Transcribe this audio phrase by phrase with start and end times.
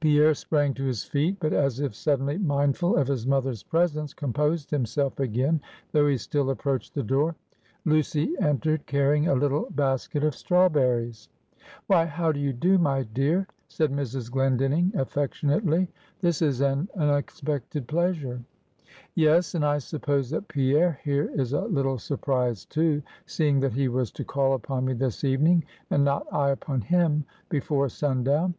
[0.00, 4.72] Pierre sprang to his feet; but as if suddenly mindful of his mother's presence, composed
[4.72, 5.60] himself again,
[5.92, 7.36] though he still approached the door.
[7.84, 11.28] Lucy entered, carrying a little basket of strawberries.
[11.86, 14.32] "Why, how do you do, my dear," said Mrs.
[14.32, 15.86] Glendinning affectionately.
[16.22, 18.40] "This is an unexpected pleasure."
[19.14, 23.86] "Yes; and I suppose that Pierre here is a little surprised too; seeing that he
[23.86, 28.56] was to call upon me this evening, and not I upon him before sundown.